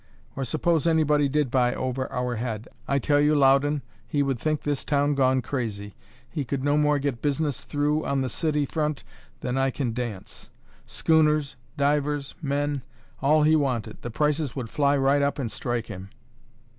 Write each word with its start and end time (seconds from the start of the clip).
Or 0.35 0.43
suppose 0.43 0.87
anybody 0.87 1.29
did 1.29 1.51
buy 1.51 1.75
over 1.75 2.11
our 2.11 2.37
head 2.37 2.67
I 2.87 2.97
tell 2.97 3.19
you, 3.19 3.35
Loudon, 3.35 3.83
he 4.07 4.23
would 4.23 4.39
think 4.39 4.61
this 4.61 4.83
town 4.83 5.13
gone 5.13 5.43
crazy; 5.43 5.93
he 6.27 6.43
could 6.43 6.63
no 6.63 6.75
more 6.75 6.97
get 6.97 7.21
business 7.21 7.63
through 7.63 8.03
on 8.07 8.21
the 8.21 8.27
city 8.27 8.65
front 8.65 9.03
than 9.41 9.59
I 9.59 9.69
can 9.69 9.93
dance; 9.93 10.49
schooners, 10.87 11.55
divers, 11.77 12.33
men 12.41 12.81
all 13.21 13.43
he 13.43 13.55
wanted 13.55 14.01
the 14.01 14.09
prices 14.09 14.55
would 14.55 14.71
fly 14.71 14.97
right 14.97 15.21
up 15.21 15.37
and 15.37 15.51
strike 15.51 15.85
him." 15.85 16.09